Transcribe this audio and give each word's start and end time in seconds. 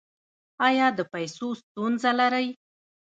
ایا 0.67 0.87
د 0.97 0.99
پیسو 1.13 1.47
ستونزه 1.61 2.11
لرئ؟ 2.19 2.47